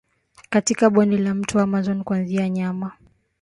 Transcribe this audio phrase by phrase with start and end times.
[0.49, 2.85] katika bonde la mto Amazon kuanzia nyani